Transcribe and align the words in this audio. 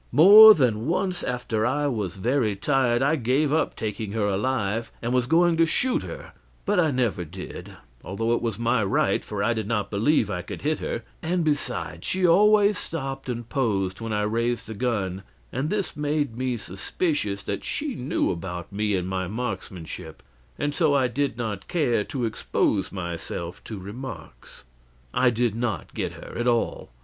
More 0.11 0.55
than 0.55 0.87
once, 0.87 1.21
after 1.21 1.63
I 1.63 1.85
was 1.85 2.15
very 2.15 2.55
tired, 2.55 3.03
I 3.03 3.15
gave 3.17 3.53
up 3.53 3.75
taking 3.75 4.13
her 4.13 4.25
alive, 4.25 4.91
and 4.99 5.13
was 5.13 5.27
going 5.27 5.57
to 5.57 5.65
shoot 5.67 6.01
her, 6.01 6.31
but 6.65 6.79
I 6.79 6.89
never 6.89 7.23
did 7.23 7.51
it, 7.55 7.69
although 8.03 8.33
it 8.33 8.41
was 8.41 8.57
my 8.57 8.83
right, 8.83 9.23
for 9.23 9.43
I 9.43 9.53
did 9.53 9.67
not 9.67 9.91
believe 9.91 10.27
I 10.27 10.41
could 10.41 10.63
hit 10.63 10.79
her; 10.79 11.03
and 11.21 11.43
besides, 11.43 12.07
she 12.07 12.25
always 12.25 12.79
stopped 12.79 13.29
and 13.29 13.47
posed, 13.47 14.01
when 14.01 14.11
I 14.11 14.23
raised 14.23 14.65
the 14.65 14.73
gun, 14.73 15.21
and 15.53 15.69
this 15.69 15.95
made 15.95 16.35
me 16.35 16.57
suspicious 16.57 17.43
that 17.43 17.63
she 17.63 17.93
knew 17.93 18.31
about 18.31 18.71
me 18.71 18.95
and 18.95 19.07
my 19.07 19.27
marksmanship, 19.27 20.23
and 20.57 20.73
so 20.73 20.95
I 20.95 21.09
did 21.09 21.37
not 21.37 21.67
care 21.67 22.03
to 22.05 22.25
expose 22.25 22.91
myself 22.91 23.63
to 23.65 23.77
remarks. 23.77 24.63
I 25.13 25.29
did 25.29 25.53
not 25.53 25.93
get 25.93 26.13
her, 26.13 26.35
at 26.39 26.47
all. 26.47 26.89